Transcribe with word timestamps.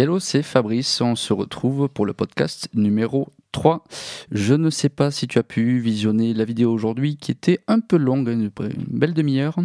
Hello, 0.00 0.18
c'est 0.18 0.42
Fabrice. 0.42 1.02
On 1.02 1.14
se 1.14 1.34
retrouve 1.34 1.86
pour 1.90 2.06
le 2.06 2.14
podcast 2.14 2.70
numéro 2.72 3.28
3. 3.52 3.84
Je 4.32 4.54
ne 4.54 4.70
sais 4.70 4.88
pas 4.88 5.10
si 5.10 5.28
tu 5.28 5.38
as 5.38 5.42
pu 5.42 5.78
visionner 5.78 6.32
la 6.32 6.46
vidéo 6.46 6.72
aujourd'hui 6.72 7.18
qui 7.18 7.30
était 7.30 7.60
un 7.68 7.80
peu 7.80 7.98
longue, 7.98 8.28
une, 8.28 8.50
belle 8.88 9.12
demi-heure. 9.12 9.56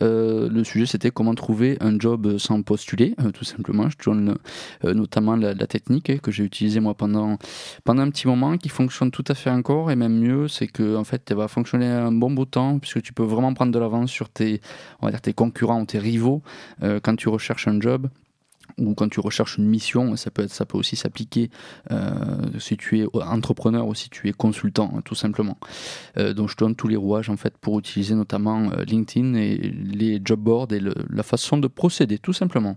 Euh, 0.00 0.48
le 0.48 0.64
sujet 0.64 0.86
c'était 0.86 1.10
comment 1.10 1.34
trouver 1.34 1.76
un 1.80 1.98
job 1.98 2.38
sans 2.38 2.62
postuler, 2.62 3.14
euh, 3.20 3.32
tout 3.32 3.44
simplement. 3.44 3.90
Je 3.90 3.98
te 3.98 4.04
donne 4.08 4.38
euh, 4.86 4.94
notamment 4.94 5.36
la, 5.36 5.54
technique 5.66 6.22
que 6.22 6.30
j'ai 6.30 6.44
utilisée 6.44 6.80
moi 6.80 6.94
pendant, 6.94 7.36
pendant 7.84 8.00
un 8.00 8.08
petit 8.08 8.26
moment 8.26 8.56
qui 8.56 8.70
fonctionne 8.70 9.10
tout 9.10 9.24
à 9.28 9.34
fait 9.34 9.50
encore 9.50 9.90
et 9.90 9.96
même 9.96 10.18
mieux, 10.18 10.48
c'est 10.48 10.68
que 10.68 10.96
en 10.96 11.04
fait 11.04 11.30
elle 11.30 11.36
va 11.36 11.48
fonctionner 11.48 11.84
un 11.88 12.12
bon 12.12 12.30
bout 12.30 12.46
de 12.46 12.50
temps 12.50 12.78
puisque 12.78 13.02
tu 13.02 13.12
peux 13.12 13.24
vraiment 13.24 13.52
prendre 13.52 13.72
de 13.72 13.78
l'avance 13.78 14.10
sur 14.10 14.30
tes, 14.30 14.62
on 15.02 15.06
va 15.06 15.10
dire, 15.10 15.20
tes 15.20 15.34
concurrents 15.34 15.82
ou 15.82 15.84
tes 15.84 15.98
rivaux 15.98 16.40
quand 16.80 17.14
tu 17.16 17.28
recherches 17.28 17.68
un 17.68 17.78
job 17.78 18.08
ou 18.78 18.94
quand 18.94 19.08
tu 19.08 19.20
recherches 19.20 19.58
une 19.58 19.66
mission, 19.66 20.16
ça 20.16 20.30
peut, 20.30 20.42
être, 20.42 20.52
ça 20.52 20.66
peut 20.66 20.78
aussi 20.78 20.96
s'appliquer 20.96 21.50
euh, 21.90 22.58
si 22.58 22.76
tu 22.76 23.00
es 23.00 23.06
entrepreneur 23.14 23.86
ou 23.86 23.94
si 23.94 24.10
tu 24.10 24.28
es 24.28 24.32
consultant, 24.32 24.92
hein, 24.94 25.02
tout 25.04 25.14
simplement. 25.14 25.58
Euh, 26.16 26.34
donc 26.34 26.48
je 26.48 26.56
te 26.56 26.64
donne 26.64 26.76
tous 26.76 26.88
les 26.88 26.96
rouages 26.96 27.30
en 27.30 27.36
fait 27.36 27.56
pour 27.58 27.78
utiliser 27.78 28.14
notamment 28.14 28.70
euh, 28.72 28.84
LinkedIn 28.84 29.34
et 29.34 29.56
les 29.56 30.20
job 30.24 30.40
boards 30.40 30.72
et 30.72 30.80
la 30.80 31.22
façon 31.22 31.58
de 31.58 31.68
procéder, 31.68 32.18
tout 32.18 32.32
simplement. 32.32 32.76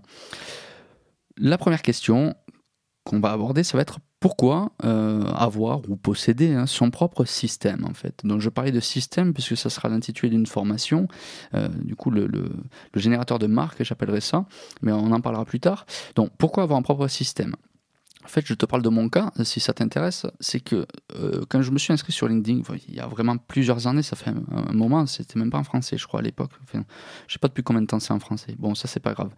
La 1.36 1.58
première 1.58 1.82
question 1.82 2.34
qu'on 3.04 3.20
va 3.20 3.32
aborder, 3.32 3.62
ça 3.62 3.76
va 3.76 3.82
être 3.82 3.98
pourquoi 4.26 4.72
euh, 4.82 5.22
avoir 5.36 5.88
ou 5.88 5.94
posséder 5.94 6.52
hein, 6.52 6.66
son 6.66 6.90
propre 6.90 7.24
système 7.24 7.84
en 7.84 7.94
fait. 7.94 8.22
Donc 8.24 8.40
je 8.40 8.48
parlais 8.48 8.72
de 8.72 8.80
système 8.80 9.32
puisque 9.32 9.56
ça 9.56 9.70
sera 9.70 9.88
l'intitulé 9.88 10.30
d'une 10.30 10.46
formation, 10.46 11.06
euh, 11.54 11.68
du 11.68 11.94
coup 11.94 12.10
le, 12.10 12.26
le, 12.26 12.50
générateur 12.96 13.38
de 13.38 13.46
marque 13.46 13.84
j'appellerai 13.84 14.20
ça, 14.20 14.46
mais 14.82 14.90
on 14.90 15.12
en 15.12 15.20
parlera 15.20 15.44
plus 15.44 15.60
tard. 15.60 15.86
Donc 16.16 16.32
pourquoi 16.38 16.64
avoir 16.64 16.76
un 16.76 16.82
propre 16.82 17.06
système? 17.06 17.54
En 18.26 18.28
fait, 18.28 18.44
je 18.44 18.54
te 18.54 18.66
parle 18.66 18.82
de 18.82 18.88
mon 18.88 19.08
cas, 19.08 19.30
si 19.44 19.60
ça 19.60 19.72
t'intéresse, 19.72 20.26
c'est 20.40 20.58
que 20.58 20.84
euh, 21.14 21.44
quand 21.48 21.62
je 21.62 21.70
me 21.70 21.78
suis 21.78 21.92
inscrit 21.92 22.12
sur 22.12 22.26
LinkedIn, 22.26 22.62
il 22.88 22.94
y 22.96 22.98
a 22.98 23.06
vraiment 23.06 23.36
plusieurs 23.36 23.86
années, 23.86 24.02
ça 24.02 24.16
fait 24.16 24.30
un, 24.30 24.72
moment, 24.72 25.06
c'était 25.06 25.38
même 25.38 25.50
pas 25.50 25.58
en 25.58 25.62
français, 25.62 25.96
je 25.96 26.08
crois, 26.08 26.18
à 26.18 26.22
l'époque. 26.24 26.50
Enfin, 26.64 26.84
je 27.28 27.34
sais 27.34 27.38
pas 27.38 27.46
depuis 27.46 27.62
combien 27.62 27.82
de 27.82 27.86
temps 27.86 28.00
c'est 28.00 28.12
en 28.12 28.18
français. 28.18 28.56
Bon, 28.58 28.74
ça, 28.74 28.88
c'est 28.88 28.98
pas 28.98 29.12
grave. 29.12 29.30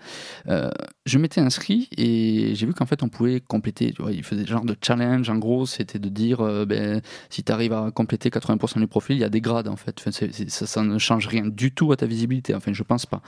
Euh, 0.48 0.70
je 1.04 1.18
m'étais 1.18 1.42
inscrit 1.42 1.90
et 1.98 2.54
j'ai 2.54 2.64
vu 2.64 2.72
qu'en 2.72 2.86
fait, 2.86 3.02
on 3.02 3.10
pouvait 3.10 3.40
compléter. 3.40 3.92
Tu 3.92 4.00
vois, 4.00 4.10
il 4.10 4.24
faisait 4.24 4.44
des 4.44 4.48
genres 4.48 4.64
de 4.64 4.74
challenge. 4.80 5.28
En 5.28 5.36
gros, 5.36 5.66
c'était 5.66 5.98
de 5.98 6.08
dire, 6.08 6.40
euh, 6.40 6.64
ben, 6.64 7.02
si 7.28 7.42
tu 7.44 7.52
arrives 7.52 7.74
à 7.74 7.90
compléter 7.90 8.30
80% 8.30 8.78
du 8.78 8.86
profil, 8.86 9.16
il 9.16 9.20
y 9.20 9.24
a 9.24 9.28
des 9.28 9.42
grades, 9.42 9.68
en 9.68 9.76
fait. 9.76 10.00
ça, 10.00 10.66
ça, 10.66 10.82
ne 10.82 10.96
change 10.96 11.26
rien 11.26 11.44
du 11.44 11.72
tout 11.72 11.92
à 11.92 11.96
ta 11.96 12.06
visibilité. 12.06 12.54
Enfin, 12.54 12.72
je 12.72 12.82
pense 12.82 13.04
pas, 13.04 13.20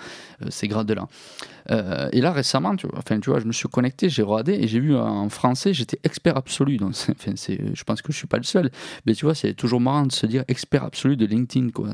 ces 0.49 0.69
grades-là. 0.69 1.07
et 2.13 2.23
là, 2.23 2.33
récemment, 2.33 2.75
tu 2.77 2.87
vois, 2.87 2.99
enfin, 2.99 3.21
tu 3.21 3.29
vois, 3.29 3.41
je 3.41 3.45
me 3.45 3.53
suis 3.53 3.69
connecté, 3.69 4.09
j'ai 4.09 4.23
regardé 4.23 4.55
et 4.55 4.67
j'ai 4.67 4.81
vu 4.81 4.97
en 4.97 5.29
France 5.29 5.50
j'étais 5.55 5.99
expert 6.05 6.37
absolu. 6.37 6.77
Donc, 6.77 6.95
enfin, 7.11 7.33
je 7.37 7.85
pense 7.85 8.03
que 8.03 8.13
je 8.13 8.19
suis 8.19 8.27
pas 8.27 8.39
le 8.39 8.45
seul. 8.45 8.71
Mais 9.07 9.15
tu 9.15 9.25
vois, 9.25 9.35
c'est 9.35 9.55
toujours 9.55 9.81
marrant 9.81 10.07
de 10.07 10.13
se 10.13 10.27
dire 10.27 10.45
expert 10.49 10.85
absolu 10.85 11.17
de 11.17 11.27
LinkedIn, 11.27 11.71
quoi. 11.71 11.91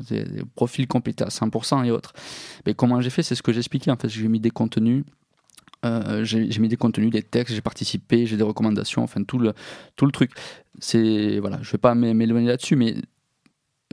Profil 0.55 0.87
complété 0.87 1.23
à 1.23 1.27
100% 1.27 1.85
et 1.85 1.91
autres. 1.91 2.13
Mais 2.65 2.73
comment 2.73 3.01
j'ai 3.01 3.09
fait 3.09 3.23
C'est 3.23 3.35
ce 3.35 3.43
que 3.43 3.53
j'expliquais. 3.53 3.91
En 3.91 3.97
fait, 3.97 4.09
j'ai 4.09 4.27
mis 4.27 4.39
des 4.39 4.51
contenus. 4.51 5.03
Euh, 5.85 6.23
j'ai 6.23 6.59
mis 6.59 6.67
des 6.67 6.75
contenus, 6.75 7.11
des 7.11 7.21
textes, 7.21 7.53
j'ai 7.53 7.61
participé, 7.61 8.25
j'ai 8.25 8.35
des 8.35 8.43
recommandations, 8.43 9.03
enfin 9.03 9.23
tout 9.23 9.37
le, 9.37 9.53
tout 9.95 10.05
le 10.07 10.11
truc. 10.11 10.31
C'est 10.79 11.37
voilà, 11.39 11.59
je 11.61 11.71
vais 11.71 11.77
pas 11.77 11.93
m'éloigner 11.93 12.47
là-dessus, 12.47 12.75
mais 12.75 12.95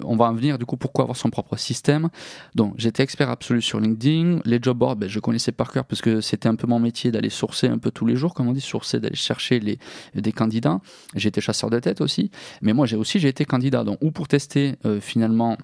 on 0.03 0.17
va 0.17 0.27
en 0.27 0.35
venir 0.35 0.59
du 0.59 0.65
coup 0.65 0.77
pourquoi 0.77 1.05
avoir 1.05 1.17
son 1.17 1.31
propre 1.31 1.57
système. 1.57 2.09
Donc 2.55 2.75
j'étais 2.77 3.03
expert 3.03 3.31
absolu 3.31 3.63
sur 3.63 3.81
LinkedIn, 3.81 4.41
les 4.45 4.59
job 4.61 4.77
boards, 4.77 4.97
ben, 4.97 5.09
je 5.09 5.21
connaissais 5.21 5.53
par 5.53 5.71
cœur 5.73 5.85
parce 5.85 6.03
que 6.03 6.21
c'était 6.21 6.49
un 6.49 6.57
peu 6.57 6.67
mon 6.67 6.81
métier 6.81 7.11
d'aller 7.11 7.31
sourcer 7.31 7.69
un 7.69 7.79
peu 7.79 7.91
tous 7.91 8.07
les 8.07 8.17
jours, 8.17 8.35
comme 8.35 8.49
on 8.49 8.53
dit, 8.53 8.61
sourcer, 8.61 9.01
d'aller 9.01 9.17
chercher 9.17 9.61
des 9.61 10.33
candidats. 10.33 10.81
J'étais 11.15 11.41
chasseur 11.41 11.71
de 11.71 11.79
tête 11.79 12.01
aussi, 12.01 12.31
mais 12.63 12.73
moi 12.73 12.87
j'ai 12.87 12.97
aussi 12.97 13.19
j'ai 13.19 13.29
été 13.29 13.45
candidat, 13.45 13.85
donc 13.85 13.99
ou 14.01 14.11
pour 14.11 14.29
tester 14.29 14.77
euh, 14.85 15.01
finalement 15.01 15.57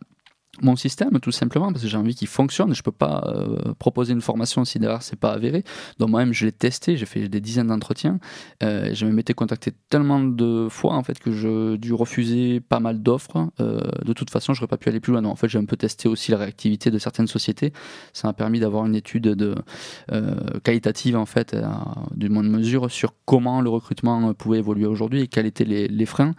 mon 0.60 0.76
système 0.76 1.18
tout 1.20 1.30
simplement 1.30 1.72
parce 1.72 1.82
que 1.82 1.88
j'ai 1.88 1.96
envie 1.96 2.14
qu'il 2.14 2.28
fonctionne. 2.28 2.74
Je 2.74 2.82
peux 2.82 2.92
pas 2.92 3.22
euh, 3.26 3.72
proposer 3.78 4.12
une 4.12 4.20
formation 4.20 4.64
si 4.64 4.78
derrière 4.78 5.02
c'est 5.02 5.18
pas 5.18 5.32
avéré. 5.32 5.64
Donc 5.98 6.10
moi-même 6.10 6.32
je 6.32 6.44
l'ai 6.44 6.52
testé, 6.52 6.96
j'ai 6.96 7.06
fait 7.06 7.28
des 7.28 7.40
dizaines 7.40 7.68
d'entretiens. 7.68 8.18
Euh, 8.62 8.90
je 8.92 9.06
m'étais 9.06 9.32
contacté 9.32 9.72
tellement 9.88 10.20
de 10.20 10.68
fois 10.68 10.94
en 10.94 11.02
fait 11.02 11.18
que 11.18 11.32
j'ai 11.32 11.78
dû 11.78 11.92
refuser 11.92 12.60
pas 12.60 12.80
mal 12.80 13.02
d'offres. 13.02 13.48
Euh, 13.60 13.80
de 14.04 14.12
toute 14.12 14.30
façon, 14.30 14.52
j'aurais 14.52 14.66
pas 14.66 14.76
pu 14.76 14.88
aller 14.88 15.00
plus 15.00 15.12
loin. 15.12 15.24
En 15.24 15.36
fait, 15.36 15.48
j'ai 15.48 15.58
un 15.58 15.64
peu 15.64 15.76
testé 15.76 16.08
aussi 16.08 16.32
la 16.32 16.38
réactivité 16.38 16.90
de 16.90 16.98
certaines 16.98 17.28
sociétés. 17.28 17.72
Ça 18.12 18.28
m'a 18.28 18.32
permis 18.32 18.60
d'avoir 18.60 18.86
une 18.86 18.94
étude 18.94 19.22
de 19.22 19.54
euh, 20.12 20.34
qualitative 20.64 21.16
en 21.16 21.26
fait, 21.26 21.56
du 22.16 22.28
moins 22.28 22.42
de 22.42 22.48
mesure 22.48 22.90
sur 22.90 23.14
comment 23.24 23.60
le 23.60 23.70
recrutement 23.70 24.34
pouvait 24.34 24.58
évoluer 24.58 24.86
aujourd'hui 24.86 25.22
et 25.22 25.28
quels 25.28 25.46
étaient 25.46 25.64
les, 25.64 26.06
freins, 26.06 26.34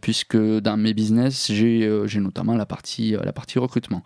puisque 0.00 0.36
dans 0.36 0.76
mes 0.76 0.94
business 0.94 1.50
j'ai 1.50 2.20
notamment 2.20 2.54
la 2.54 2.64
partie 2.64 3.16
partie 3.34 3.58
recrutement. 3.58 4.02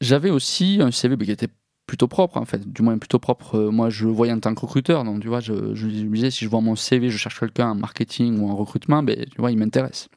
J'avais 0.00 0.30
aussi 0.30 0.78
un 0.80 0.90
CV 0.90 1.16
qui 1.18 1.30
était 1.30 1.48
plutôt 1.86 2.08
propre 2.08 2.36
en 2.36 2.44
fait, 2.44 2.70
du 2.70 2.82
moins 2.82 2.98
plutôt 2.98 3.18
propre. 3.18 3.56
Euh, 3.56 3.70
moi, 3.70 3.90
je 3.90 4.06
le 4.06 4.12
voyais 4.12 4.32
en 4.32 4.40
tant 4.40 4.54
que 4.54 4.60
recruteur, 4.60 5.04
donc 5.04 5.20
tu 5.20 5.28
vois, 5.28 5.40
je, 5.40 5.74
je 5.74 5.86
disais 5.88 6.30
si 6.30 6.44
je 6.44 6.50
vois 6.50 6.60
mon 6.60 6.76
CV, 6.76 7.10
je 7.10 7.18
cherche 7.18 7.40
quelqu'un 7.40 7.70
en 7.70 7.74
marketing 7.74 8.38
ou 8.38 8.48
en 8.48 8.56
recrutement, 8.56 9.02
ben, 9.02 9.24
tu 9.24 9.40
vois, 9.40 9.50
il 9.50 9.58
m'intéresse 9.58 10.08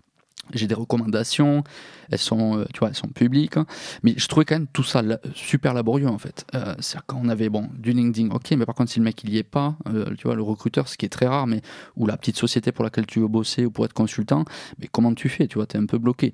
j'ai 0.52 0.68
des 0.68 0.76
recommandations, 0.76 1.64
elles 2.12 2.18
sont, 2.18 2.60
euh, 2.60 2.66
tu 2.74 2.80
vois, 2.80 2.90
elles 2.90 2.96
sont 2.96 3.08
publiques, 3.08 3.58
hein. 3.58 3.66
mais 4.04 4.14
je 4.18 4.28
trouvais 4.28 4.46
quand 4.46 4.56
même 4.56 4.68
tout 4.68 4.84
ça 4.84 5.02
super 5.34 5.74
laborieux 5.74 6.08
en 6.08 6.18
fait. 6.18 6.46
Euh, 6.54 6.76
c'est 6.80 6.98
quand 7.08 7.20
on 7.24 7.30
avait 7.30 7.50
bon 7.50 7.70
du 7.78 7.94
LinkedIn, 7.94 8.30
ok, 8.30 8.52
mais 8.52 8.66
par 8.66 8.76
contre 8.76 8.92
si 8.92 9.00
le 9.00 9.06
mec 9.06 9.24
il 9.24 9.32
y 9.32 9.38
est 9.38 9.44
pas, 9.44 9.78
euh, 9.88 10.14
tu 10.18 10.28
vois, 10.28 10.36
le 10.36 10.44
recruteur, 10.44 10.88
ce 10.88 10.98
qui 10.98 11.06
est 11.06 11.10
très 11.10 11.28
rare, 11.28 11.48
mais 11.48 11.62
ou 11.96 12.06
la 12.06 12.18
petite 12.18 12.38
société 12.38 12.72
pour 12.72 12.84
laquelle 12.84 13.06
tu 13.06 13.20
veux 13.20 13.28
bosser 13.28 13.66
ou 13.66 13.72
pour 13.72 13.86
être 13.86 13.94
consultant, 13.94 14.44
mais 14.80 14.88
comment 14.92 15.14
tu 15.14 15.30
fais, 15.30 15.48
tu 15.48 15.56
vois, 15.56 15.66
tu 15.66 15.78
es 15.78 15.80
un 15.80 15.86
peu 15.86 15.98
bloqué. 15.98 16.34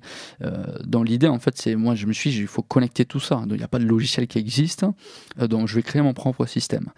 dans 0.84 1.02
l'idée 1.02 1.28
en 1.28 1.38
fait, 1.38 1.56
c'est 1.56 1.76
moi 1.76 1.94
je 1.94 2.06
me 2.06 2.12
suis, 2.12 2.30
dit, 2.30 2.40
il 2.40 2.46
faut 2.46 2.62
connecter 2.62 3.04
tout 3.04 3.20
ça. 3.20 3.42
Il 3.48 3.56
n'y 3.56 3.62
a 3.62 3.68
pas 3.68 3.78
de 3.78 3.84
logiciel 3.84 4.26
qui 4.26 4.38
existe, 4.38 4.84
donc 5.38 5.68
je 5.68 5.74
vais 5.74 5.82
créer 5.82 6.02
mon 6.02 6.14
propre 6.14 6.46
système. 6.46 6.90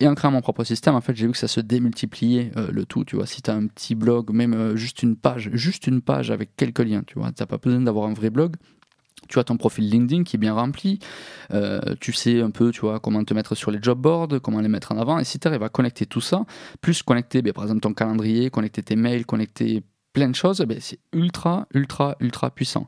Et 0.00 0.08
en 0.08 0.14
créant 0.14 0.30
mon 0.30 0.40
propre 0.40 0.64
système, 0.64 0.94
en 0.94 1.00
fait, 1.00 1.14
j'ai 1.14 1.26
vu 1.26 1.32
que 1.32 1.38
ça 1.38 1.48
se 1.48 1.60
démultipliait 1.60 2.52
le 2.56 2.84
tout, 2.84 3.04
tu 3.04 3.16
vois. 3.16 3.26
Si 3.26 3.42
tu 3.42 3.50
as 3.50 3.54
un 3.54 3.66
petit 3.66 3.94
blog, 3.94 4.30
même 4.30 4.76
juste 4.76 5.02
une 5.02 5.16
page, 5.16 5.50
juste 5.52 5.86
une 5.86 6.00
page 6.00 6.30
avec 6.30 6.53
quelques 6.56 6.80
liens, 6.80 7.02
tu 7.06 7.18
vois. 7.18 7.32
T'as 7.32 7.46
pas 7.46 7.58
besoin 7.58 7.80
d'avoir 7.80 8.08
un 8.08 8.14
vrai 8.14 8.30
blog. 8.30 8.56
Tu 9.28 9.38
as 9.38 9.44
ton 9.44 9.56
profil 9.56 9.88
LinkedIn 9.88 10.24
qui 10.24 10.36
est 10.36 10.38
bien 10.38 10.52
rempli. 10.52 10.98
Euh, 11.52 11.80
tu 12.00 12.12
sais 12.12 12.42
un 12.42 12.50
peu, 12.50 12.70
tu 12.72 12.80
vois, 12.80 13.00
comment 13.00 13.24
te 13.24 13.32
mettre 13.32 13.54
sur 13.54 13.70
les 13.70 13.78
job 13.80 13.98
boards, 13.98 14.40
comment 14.42 14.60
les 14.60 14.68
mettre 14.68 14.92
en 14.92 14.98
avant. 14.98 15.18
Et 15.18 15.24
si 15.24 15.38
tu 15.38 15.48
connecter 15.72 16.06
tout 16.06 16.20
ça, 16.20 16.44
plus 16.80 17.02
connecter, 17.02 17.40
ben, 17.40 17.52
par 17.52 17.64
exemple, 17.64 17.80
ton 17.80 17.94
calendrier, 17.94 18.50
connecter 18.50 18.82
tes 18.82 18.96
mails, 18.96 19.24
connecter 19.24 19.82
plein 20.14 20.28
de 20.28 20.34
choses, 20.34 20.60
ben 20.60 20.78
c'est 20.80 21.00
ultra, 21.12 21.66
ultra, 21.74 22.16
ultra 22.20 22.50
puissant. 22.50 22.86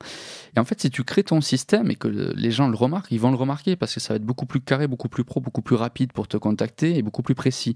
Et 0.56 0.60
en 0.60 0.64
fait, 0.64 0.80
si 0.80 0.90
tu 0.90 1.04
crées 1.04 1.24
ton 1.24 1.42
système 1.42 1.90
et 1.90 1.96
que 1.96 2.08
les 2.08 2.50
gens 2.50 2.68
le 2.68 2.76
remarquent, 2.76 3.10
ils 3.10 3.20
vont 3.20 3.30
le 3.30 3.36
remarquer 3.36 3.76
parce 3.76 3.92
que 3.92 4.00
ça 4.00 4.14
va 4.14 4.16
être 4.16 4.24
beaucoup 4.24 4.46
plus 4.46 4.60
carré, 4.60 4.86
beaucoup 4.86 5.08
plus 5.08 5.24
pro, 5.24 5.40
beaucoup 5.40 5.60
plus 5.60 5.76
rapide 5.76 6.12
pour 6.12 6.28
te 6.28 6.38
contacter 6.38 6.96
et 6.96 7.02
beaucoup 7.02 7.22
plus 7.22 7.34
précis. 7.34 7.74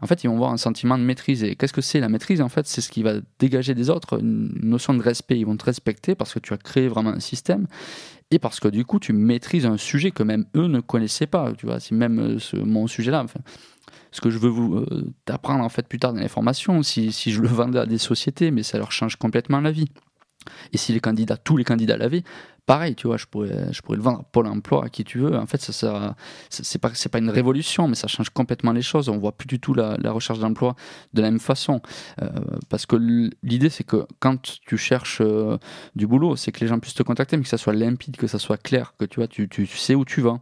En 0.00 0.06
fait, 0.06 0.24
ils 0.24 0.28
vont 0.28 0.36
avoir 0.36 0.52
un 0.52 0.56
sentiment 0.56 0.96
de 0.96 1.02
maîtrise. 1.02 1.42
Et 1.42 1.56
qu'est-ce 1.56 1.72
que 1.72 1.82
c'est 1.82 2.00
la 2.00 2.08
maîtrise? 2.08 2.40
En 2.40 2.48
fait, 2.48 2.66
c'est 2.66 2.80
ce 2.80 2.90
qui 2.90 3.02
va 3.02 3.14
dégager 3.38 3.74
des 3.74 3.90
autres 3.90 4.20
une 4.20 4.52
notion 4.62 4.94
de 4.94 5.02
respect. 5.02 5.38
Ils 5.38 5.46
vont 5.46 5.56
te 5.56 5.64
respecter 5.64 6.14
parce 6.14 6.32
que 6.32 6.38
tu 6.38 6.54
as 6.54 6.58
créé 6.58 6.88
vraiment 6.88 7.10
un 7.10 7.20
système 7.20 7.66
et 8.32 8.38
parce 8.38 8.60
que 8.60 8.68
du 8.68 8.84
coup, 8.84 8.98
tu 8.98 9.12
maîtrises 9.12 9.66
un 9.66 9.76
sujet 9.76 10.10
que 10.10 10.22
même 10.22 10.46
eux 10.56 10.66
ne 10.66 10.80
connaissaient 10.80 11.26
pas. 11.26 11.52
Tu 11.52 11.66
vois, 11.66 11.80
c'est 11.80 11.94
même 11.94 12.18
euh, 12.18 12.38
ce, 12.38 12.56
mon 12.56 12.86
sujet-là. 12.86 13.26
Ce 14.10 14.20
que 14.20 14.30
je 14.30 14.38
veux 14.38 14.48
vous 14.48 14.76
euh, 14.76 15.12
apprendre 15.28 15.64
en 15.64 15.68
fait 15.68 15.86
plus 15.86 15.98
tard 15.98 16.12
dans 16.12 16.20
les 16.20 16.28
formations, 16.28 16.82
si, 16.82 17.12
si 17.12 17.32
je 17.32 17.40
le 17.40 17.48
vendais 17.48 17.78
à 17.78 17.86
des 17.86 17.98
sociétés, 17.98 18.50
mais 18.50 18.62
ça 18.62 18.78
leur 18.78 18.92
change 18.92 19.16
complètement 19.16 19.60
la 19.60 19.70
vie. 19.70 19.88
Et 20.72 20.76
si 20.76 20.92
les 20.92 21.00
candidats, 21.00 21.36
tous 21.36 21.56
les 21.56 21.64
candidats 21.64 21.96
l'avaient, 21.96 22.24
pareil, 22.66 22.94
tu 22.94 23.06
vois, 23.06 23.16
je 23.16 23.26
pourrais, 23.26 23.72
je 23.72 23.82
pourrais 23.82 23.96
le 23.96 24.02
vendre 24.02 24.20
à 24.20 24.22
Pôle 24.24 24.46
emploi, 24.46 24.84
à 24.84 24.88
qui 24.88 25.04
tu 25.04 25.18
veux. 25.18 25.36
En 25.36 25.46
fait, 25.46 25.60
ça, 25.60 25.72
ça 25.72 26.16
c'est 26.48 26.78
pas, 26.78 26.90
pas 27.10 27.18
une 27.18 27.30
révolution, 27.30 27.88
mais 27.88 27.94
ça 27.94 28.08
change 28.08 28.30
complètement 28.30 28.72
les 28.72 28.82
choses. 28.82 29.08
On 29.08 29.18
voit 29.18 29.32
plus 29.32 29.46
du 29.46 29.60
tout 29.60 29.74
la, 29.74 29.96
recherche 30.10 30.38
d'emploi 30.38 30.74
de 31.14 31.22
la 31.22 31.30
même 31.30 31.40
façon. 31.40 31.80
Euh, 32.20 32.28
parce 32.68 32.86
que 32.86 32.96
l'idée, 33.42 33.70
c'est 33.70 33.84
que 33.84 34.06
quand 34.20 34.40
tu 34.64 34.76
cherches 34.76 35.20
euh, 35.20 35.58
du 35.96 36.06
boulot, 36.06 36.36
c'est 36.36 36.52
que 36.52 36.60
les 36.60 36.66
gens 36.66 36.78
puissent 36.78 36.94
te 36.94 37.02
contacter, 37.02 37.36
mais 37.36 37.42
que 37.42 37.48
ça 37.48 37.58
soit 37.58 37.72
limpide, 37.72 38.16
que 38.16 38.26
ça 38.26 38.38
soit 38.38 38.58
clair, 38.58 38.94
que 38.98 39.04
tu 39.04 39.20
vois, 39.20 39.28
tu, 39.28 39.48
tu 39.48 39.66
sais 39.66 39.94
où 39.94 40.04
tu 40.04 40.20
vas. 40.20 40.40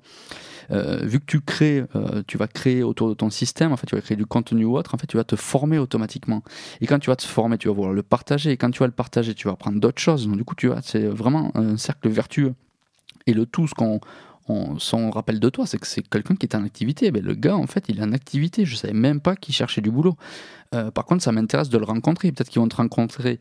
Euh, 0.72 1.00
vu 1.02 1.20
que 1.20 1.26
tu 1.26 1.40
crées, 1.40 1.84
euh, 1.96 2.22
tu 2.26 2.38
vas 2.38 2.46
créer 2.46 2.82
autour 2.82 3.08
de 3.08 3.14
ton 3.14 3.30
système, 3.30 3.72
en 3.72 3.76
fait, 3.76 3.86
tu 3.86 3.94
vas 3.94 4.00
créer 4.00 4.16
du 4.16 4.26
contenu 4.26 4.64
ou 4.64 4.76
autre, 4.76 4.94
en 4.94 4.98
fait, 4.98 5.06
tu 5.06 5.16
vas 5.16 5.24
te 5.24 5.36
former 5.36 5.78
automatiquement. 5.78 6.42
Et 6.80 6.86
quand 6.86 6.98
tu 6.98 7.10
vas 7.10 7.16
te 7.16 7.24
former, 7.24 7.58
tu 7.58 7.68
vas 7.68 7.74
vouloir 7.74 7.92
le 7.92 8.02
partager. 8.02 8.50
Et 8.50 8.56
quand 8.56 8.70
tu 8.70 8.78
vas 8.80 8.86
le 8.86 8.92
partager, 8.92 9.34
tu 9.34 9.48
vas 9.48 9.54
apprendre 9.54 9.80
d'autres 9.80 10.00
choses. 10.00 10.26
Donc, 10.26 10.36
du 10.36 10.44
coup, 10.44 10.54
tu 10.54 10.68
vois, 10.68 10.80
c'est 10.82 11.06
vraiment 11.06 11.50
un 11.56 11.76
cercle 11.76 12.08
vertueux. 12.08 12.54
Et 13.26 13.34
le 13.34 13.46
tout, 13.46 13.66
ce 13.66 13.74
qu'on 13.74 14.00
on, 14.48 15.10
rappelle 15.10 15.40
de 15.40 15.48
toi, 15.48 15.66
c'est 15.66 15.78
que 15.78 15.86
c'est 15.86 16.02
quelqu'un 16.02 16.34
qui 16.34 16.46
est 16.46 16.54
en 16.54 16.64
activité. 16.64 17.10
Ben, 17.10 17.22
le 17.22 17.34
gars, 17.34 17.56
en 17.56 17.66
fait, 17.66 17.84
il 17.88 17.98
est 17.98 18.02
en 18.02 18.12
activité. 18.12 18.64
Je 18.64 18.76
savais 18.76 18.94
même 18.94 19.20
pas 19.20 19.36
qu'il 19.36 19.54
cherchait 19.54 19.80
du 19.80 19.90
boulot. 19.90 20.16
Euh, 20.74 20.90
par 20.90 21.04
contre, 21.04 21.22
ça 21.22 21.32
m'intéresse 21.32 21.68
de 21.68 21.78
le 21.78 21.84
rencontrer. 21.84 22.32
Peut-être 22.32 22.48
qu'ils 22.48 22.60
vont 22.60 22.68
te 22.68 22.76
rencontrer 22.76 23.40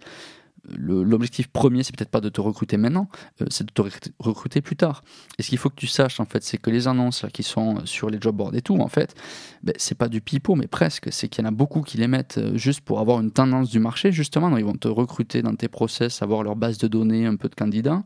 l'objectif 0.68 1.48
premier, 1.48 1.84
c'est 1.84 1.96
peut-être 1.96 2.10
pas 2.10 2.22
de 2.22 2.30
te 2.30 2.42
recruter 2.42 2.78
maintenant, 2.78 3.10
euh, 3.42 3.46
c'est 3.50 3.66
de 3.66 3.72
te 3.72 3.82
recruter 4.20 4.62
plus 4.62 4.76
tard. 4.76 5.04
Et 5.38 5.44
ce 5.44 5.50
qu'il 5.50 5.58
faut 5.58 5.70
que 5.70 5.76
tu 5.76 5.88
saches, 5.88 6.20
en 6.20 6.26
fait, 6.26 6.44
c'est 6.44 6.58
que 6.58 6.70
les 6.70 6.88
annonces 6.88 7.26
qui 7.34 7.44
sont 7.44 7.86
sur 7.86 8.10
les 8.10 8.20
job 8.20 8.36
boards 8.36 8.56
et 8.56 8.62
tout, 8.62 8.78
en 8.78 8.88
fait, 8.88 9.16
ben, 9.64 9.74
c'est 9.78 9.98
pas 9.98 10.10
du 10.10 10.22
pipeau, 10.22 10.56
mais 10.56 10.68
presque. 10.68 11.10
C'est 11.12 11.28
qu'il 11.28 11.44
y 11.44 11.48
en 11.48 11.50
a 11.50 11.54
beaucoup 11.54 11.82
qui 11.82 11.98
les 11.98 12.08
mettent 12.08 12.38
euh, 12.38 12.58
juste 12.58 12.82
pour 12.82 13.00
avoir 13.00 13.20
une 13.20 13.32
tendance 13.32 13.70
du 13.70 13.80
marché, 13.80 14.12
justement. 14.12 14.56
ils 14.58 14.66
vont 14.66 14.74
te 14.74 14.88
recruter 14.88 15.42
dans 15.42 15.56
tes 15.56 15.68
process, 15.68 16.22
avoir 16.22 16.44
leur 16.44 16.56
base 16.56 16.78
de 16.78 16.88
données, 16.88 17.26
un 17.26 17.36
peu 17.36 17.50
de 17.50 17.56
candidats 17.56 18.04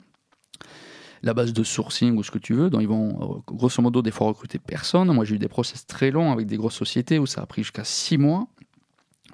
la 1.24 1.34
base 1.34 1.54
de 1.54 1.64
sourcing 1.64 2.18
ou 2.18 2.24
ce 2.24 2.32
que 2.32 2.38
tu 2.38 2.54
veux. 2.54 2.70
Donc 2.70 2.82
ils 2.82 2.88
vont 2.88 3.38
euh, 3.38 3.42
grosso 3.48 3.82
modo 3.82 4.02
des 4.02 4.12
fois 4.12 4.28
recruter 4.28 4.60
personne. 4.60 5.12
Moi 5.12 5.26
j'ai 5.26 5.36
eu 5.36 5.40
des 5.40 5.48
process 5.48 5.88
très 5.88 6.12
longs 6.12 6.32
avec 6.32 6.48
des 6.48 6.58
grosses 6.58 6.76
sociétés 6.76 7.18
où 7.18 7.26
ça 7.26 7.42
a 7.42 7.46
pris 7.46 7.64
jusqu'à 7.64 7.86
six 7.86 8.18
mois 8.18 8.48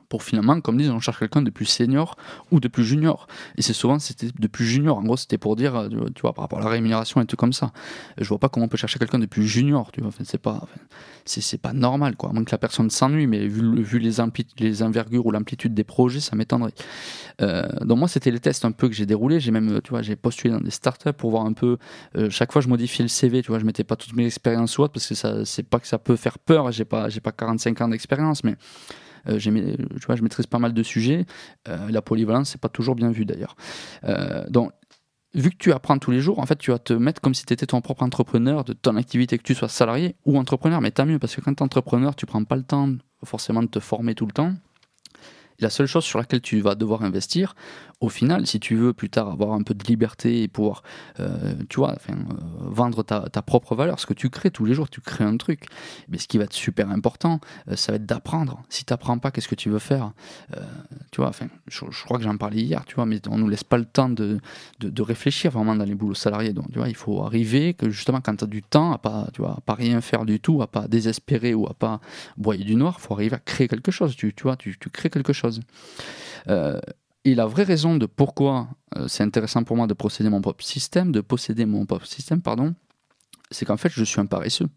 pour 0.10 0.24
finalement, 0.24 0.60
comme 0.60 0.78
disent, 0.78 0.90
on 0.90 1.00
cherche 1.00 1.20
quelqu'un 1.20 1.44
de 1.44 1.52
plus 1.52 1.66
senior 1.66 2.16
ou 2.52 2.60
de 2.60 2.68
plus 2.68 2.84
junior. 2.84 3.28
Et 3.58 3.62
c'est 3.62 3.74
souvent 3.74 4.00
c'était 4.00 4.30
de 4.38 4.48
plus 4.48 4.66
junior. 4.66 4.98
En 4.98 5.04
gros, 5.04 5.18
c'était 5.18 5.38
pour 5.38 5.56
dire, 5.56 5.76
euh, 5.76 5.90
tu 6.16 6.22
vois, 6.22 6.34
par 6.34 6.44
rapport 6.44 6.60
à 6.60 6.64
la 6.64 6.70
rémunération 6.70 7.22
et 7.22 7.26
tout 7.26 7.36
comme 7.36 7.54
ça. 7.54 7.72
Je 8.18 8.28
vois 8.28 8.40
pas 8.40 8.50
comment 8.50 8.66
on 8.66 8.70
peut 8.70 8.78
chercher 8.78 8.98
quelqu'un 8.98 9.20
de 9.20 9.28
plus 9.28 9.48
junior. 9.48 9.92
Tu 9.92 10.02
vois, 10.02 10.10
enfin, 10.10 10.24
c'est 10.26 10.42
pas, 10.42 10.68
c'est, 11.26 11.62
pas 11.62 11.74
normal, 11.74 12.16
quoi. 12.16 12.32
À 12.32 12.34
moins 12.34 12.44
que 12.44 12.52
la 12.52 12.58
personne 12.58 12.90
s'ennuie, 12.90 13.28
mais 13.28 13.48
vu, 13.48 14.00
les, 14.00 14.12
les 14.58 14.84
envergures 14.84 15.26
ou 15.26 15.32
l'amplitude 15.32 15.74
des 15.74 15.84
projets, 15.84 16.20
ça 16.20 16.36
m'étonnerait. 16.36 16.74
Euh, 17.42 17.68
donc 17.82 18.00
moi, 18.00 18.08
c'était 18.08 18.32
les 18.32 18.40
tests 18.40 18.66
un 18.66 18.72
peu 18.72 18.90
que 18.90 18.96
j'ai 18.96 19.06
déroulés. 19.06 19.40
J'ai 19.40 19.52
même, 19.52 19.80
tu 19.84 19.92
vois, 19.92 20.02
j'ai 20.02 20.16
postulé 20.16 20.54
dans 20.54 20.62
des 20.62 20.72
startups 20.72 21.14
pour 21.14 21.30
voir 21.30 21.46
un 21.46 21.54
peu. 21.54 21.78
Euh, 22.18 22.30
chaque 22.30 22.52
fois, 22.52 22.62
je 22.62 22.68
modifiais 22.68 23.04
le 23.04 23.10
CV. 23.10 23.44
Tu 23.44 23.50
vois, 23.50 23.60
je 23.60 23.66
mettais 23.66 23.84
pas 23.84 23.96
toutes 23.96 24.16
mes 24.16 24.26
expériences 24.26 24.78
ou 24.78 24.84
autre 24.84 24.94
parce 24.94 25.08
que 25.08 25.16
ça, 25.16 25.46
c'est 25.46 25.64
pas 25.64 25.80
que 25.80 25.88
ça 25.88 26.00
peut 26.00 26.16
faire 26.16 26.40
peur. 26.40 26.72
J'ai 26.72 26.86
pas, 26.86 27.10
j'ai 27.10 27.22
pas 27.22 27.32
45 27.32 27.82
ans 27.82 27.88
d'expérience, 27.90 28.44
mais 28.44 28.56
euh, 29.30 29.40
je 29.40 30.22
maîtrise 30.22 30.48
pas 30.48 30.60
mal 30.60 30.74
de 30.74 30.84
sujets. 30.84 31.26
Euh, 31.68 31.90
la 31.90 32.02
polyvalence, 32.02 32.50
c'est 32.52 32.62
pas 32.62 32.70
toujours 32.70 32.96
bien 32.96 33.12
vu 33.12 33.26
d'ailleurs. 33.26 33.56
Euh, 34.04 34.44
donc, 34.50 34.72
vu 35.34 35.52
que 35.52 35.58
tu 35.58 35.72
apprends 35.72 35.98
tous 36.00 36.12
les 36.12 36.22
jours, 36.22 36.40
en 36.40 36.46
fait, 36.46 36.58
tu 36.58 36.72
vas 36.72 36.80
te 36.80 36.94
mettre 36.94 37.22
comme 37.22 37.34
si 37.34 37.46
tu 37.46 37.54
étais 37.54 37.68
ton 37.68 37.82
propre 37.82 38.04
entrepreneur 38.04 38.64
de 38.64 38.74
ton 38.74 38.96
activité, 38.96 39.38
que 39.38 39.44
tu 39.44 39.56
sois 39.56 39.70
salarié 39.70 40.16
ou 40.26 40.38
entrepreneur. 40.38 40.82
Mais 40.82 40.92
tant 40.92 41.06
mieux, 41.06 41.20
parce 41.20 41.36
que 41.36 41.42
quand 41.42 41.54
tu 41.54 41.60
es 41.60 41.64
entrepreneur, 41.64 42.16
tu 42.16 42.26
prends 42.26 42.44
pas 42.44 42.56
le 42.56 42.64
temps 42.64 42.90
forcément 43.24 43.62
de 43.62 43.68
te 43.68 43.80
former 43.80 44.16
tout 44.16 44.26
le 44.26 44.32
temps. 44.32 44.54
la 45.60 45.70
seule 45.70 45.88
chose 45.88 46.06
sur 46.06 46.20
laquelle 46.20 46.42
tu 46.42 46.62
vas 46.62 46.76
devoir 46.76 47.04
investir, 47.04 47.54
au 48.02 48.08
final, 48.08 48.48
si 48.48 48.60
tu 48.60 48.76
veux 48.76 48.94
plus 48.94 49.10
tard 49.10 49.30
avoir 49.30 49.52
un 49.52 49.62
peu 49.62 49.74
de 49.74 49.84
liberté 49.84 50.44
et 50.44 50.48
pouvoir, 50.48 50.84
euh, 51.20 51.56
tu 51.68 51.78
vois, 51.78 51.94
enfin, 51.94 52.14
euh, 52.14 52.36
vendre 52.62 53.04
ta, 53.04 53.42
propre 53.42 53.76
valeur, 53.76 54.00
ce 54.00 54.06
que 54.06 54.14
tu 54.14 54.30
crées 54.30 54.52
tous 54.52 54.64
les 54.64 54.74
jours, 54.74 54.90
tu 54.90 55.02
crées 55.02 55.26
un 55.26 55.36
truc. 55.36 55.66
Mais 56.08 56.18
ce 56.18 56.28
qui 56.28 56.38
va 56.38 56.46
être 56.46 56.54
super 56.54 56.90
important, 56.92 57.42
euh, 57.68 57.76
ça 57.76 57.92
va 57.92 57.98
être 57.98 58.06
d'apprendre. 58.06 58.64
Si 58.70 58.86
tu 58.86 58.94
n'apprends 58.94 59.18
pas, 59.20 59.32
qu'est-ce 59.32 59.50
que 59.50 59.56
tu 59.56 59.70
veux 59.70 59.80
faire 59.80 60.14
Tu 61.12 61.20
vois, 61.20 61.30
enfin, 61.30 61.48
je, 61.68 61.82
crois 62.06 62.18
que 62.18 62.24
j'en 62.24 62.38
parlais 62.38 62.62
hier, 62.62 62.86
tu 62.86 62.96
vois, 62.96 63.06
mais 63.06 63.20
on 63.28 63.38
nous 63.38 63.50
laisse 63.50 63.66
pas 63.66 63.78
le 63.78 63.86
temps 63.86 64.10
de, 64.10 64.40
de, 64.80 65.02
réfléchir 65.02 65.52
vraiment 65.52 65.76
dans 65.76 65.86
les 65.86 65.96
boulots 65.96 66.14
salariés. 66.14 66.54
Donc, 66.54 66.72
tu 66.72 66.80
vois, 66.80 66.88
il 66.88 66.96
faut 66.96 67.24
arriver 67.24 67.74
que 67.74 67.90
justement, 67.90 68.22
quand 68.22 68.36
tu 68.36 68.44
as 68.46 68.48
du 68.48 68.64
temps, 68.64 68.94
à 68.94 68.98
pas, 68.98 69.28
pas 69.66 69.74
rien 69.74 70.00
faire 70.00 70.26
du 70.26 70.40
tout, 70.40 70.62
à 70.62 70.68
pas 70.68 70.88
désespérer 70.88 71.54
ou 71.54 71.68
à 71.68 71.74
pas 71.74 72.00
broyer 72.38 72.64
du 72.64 72.76
noir, 72.76 72.96
il 72.98 73.02
faut 73.02 73.14
arriver 73.14 73.36
à 73.36 73.40
créer 73.40 73.68
quelque 73.68 73.92
chose. 73.92 74.16
Tu, 74.16 74.34
tu 74.34 74.44
vois, 74.44 74.56
tu, 74.56 74.78
tu 74.80 74.90
crées 74.90 75.10
quelque 75.10 75.34
chose. 75.34 75.60
Et 77.30 77.36
la 77.36 77.46
vraie 77.46 77.64
raison 77.64 77.96
de 77.96 78.08
pourquoi 78.08 78.70
euh, 78.98 79.08
c'est 79.08 79.22
intéressant 79.22 79.64
pour 79.64 79.78
moi 79.78 79.86
de 79.86 79.94
posséder 79.94 80.32
mon 80.32 80.42
propre 80.42 80.64
système, 80.64 81.12
de 81.12 81.22
posséder 81.22 81.68
mon 81.68 81.86
propre 81.86 82.08
système, 82.08 82.42
pardon, 82.42 82.74
c'est 83.52 83.66
qu'en 83.66 83.78
fait, 83.78 83.90
je 83.90 84.04
suis 84.04 84.20
un 84.20 84.26
paresseux. 84.26 84.68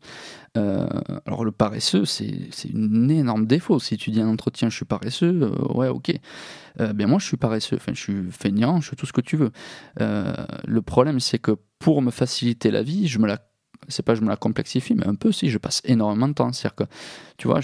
Euh, 0.59 0.87
alors, 1.25 1.47
le 1.47 1.53
paresseux, 1.53 2.05
c'est 2.05 2.51
un 2.75 3.09
énorme 3.09 3.47
défaut. 3.47 3.79
Si 3.79 3.97
tu 3.97 4.11
dis 4.11 4.21
un 4.21 4.29
entretien, 4.29 4.69
je 4.69 4.77
suis 4.77 4.85
paresseux, 4.85 5.45
euh, 5.45 5.73
ouais, 5.73 5.89
ok. 5.89 6.13
bien, 6.95 7.07
moi, 7.07 7.19
je 7.21 7.25
suis 7.25 7.39
paresseux. 7.39 7.77
Enfin, 7.77 7.93
je 7.95 8.01
suis 8.01 8.31
feignant, 8.31 8.83
je 8.83 8.89
suis 8.89 8.97
tout 8.97 9.07
ce 9.07 9.15
que 9.15 9.23
tu 9.23 9.39
veux. 9.39 9.51
le 9.99 10.81
problème, 10.83 11.21
c'est 11.21 11.39
que 11.39 11.57
pour 11.79 12.03
me 12.03 12.11
faciliter 12.11 12.71
la 12.71 12.83
vie, 12.83 13.09
je 13.09 13.19
me 13.19 13.27
la 13.27 13.39
c'est 13.89 14.05
pas 14.05 14.15
je 14.15 14.21
me 14.21 14.29
la 14.29 14.37
complexifie, 14.37 14.95
mais 14.95 15.07
un 15.07 15.15
peu 15.15 15.33
si 15.33 15.51
je 15.51 15.59
passe 15.59 15.83
énormément 15.85 16.29
de 16.29 16.35
temps. 16.35 16.53
C'est-à-dire 16.53 16.77
que, 16.77 16.85
tu 17.37 17.49
vois, 17.49 17.61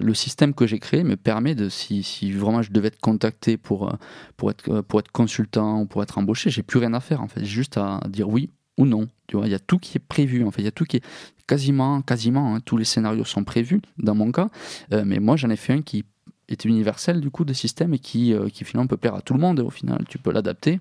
le 0.00 0.14
système 0.14 0.54
que 0.54 0.66
j'ai 0.66 0.78
créé 0.78 1.04
me 1.04 1.16
permet 1.16 1.54
de, 1.54 1.68
si, 1.68 2.02
si, 2.02 2.32
vraiment 2.32 2.62
je 2.62 2.72
devais 2.72 2.88
être 2.88 3.00
contacté 3.00 3.56
pour, 3.56 3.88
euh, 3.88 3.96
pour, 4.36 4.50
être, 4.50 4.68
euh, 4.70 4.82
pour 4.82 5.00
être 5.00 5.12
consultant 5.12 5.80
ou 5.80 5.86
pour 5.86 6.02
être 6.02 6.18
embauché, 6.18 6.50
j'ai 6.50 6.62
plus 6.62 6.78
rien 6.78 6.94
à 6.94 7.00
faire 7.00 7.22
en 7.22 7.28
fait. 7.28 7.44
Juste 7.44 7.76
à 7.76 8.00
dire 8.08 8.28
oui 8.28 8.50
ou 8.76 8.86
non. 8.86 9.08
Tu 9.26 9.36
vois, 9.36 9.46
il 9.46 9.50
y 9.50 9.54
a 9.54 9.58
tout 9.58 9.78
qui 9.78 9.98
est 9.98 10.06
prévu 10.06 10.44
en 10.44 10.50
fait. 10.50 10.62
Il 10.62 10.66
y 10.66 10.68
a 10.68 10.72
tout 10.72 10.84
qui 10.84 10.98
est 10.98 11.04
quasiment, 11.46 12.02
quasiment, 12.02 12.54
hein, 12.54 12.60
tous 12.60 12.76
les 12.76 12.84
scénarios 12.84 13.24
sont 13.24 13.44
prévus 13.44 13.80
dans 13.98 14.14
mon 14.14 14.32
cas. 14.32 14.48
Euh, 14.92 15.04
mais 15.04 15.18
moi, 15.18 15.36
j'en 15.36 15.50
ai 15.50 15.56
fait 15.56 15.72
un 15.72 15.82
qui 15.82 16.04
est 16.48 16.64
universel 16.64 17.20
du 17.20 17.30
coup 17.30 17.44
de 17.44 17.52
système 17.52 17.92
et 17.92 17.98
qui, 17.98 18.34
qui 18.54 18.64
finalement 18.64 18.86
peut 18.86 18.96
plaire 18.96 19.14
à 19.14 19.20
tout 19.20 19.34
le 19.34 19.40
monde 19.40 19.60
au 19.60 19.70
final, 19.70 20.04
tu 20.08 20.18
peux 20.18 20.32
l'adapter. 20.32 20.80